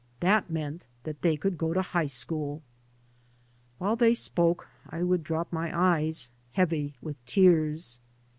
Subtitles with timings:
[0.19, 2.63] That meant that they could go to high school.
[3.77, 7.99] While they spoke I would drop my eyes, heavy with tears.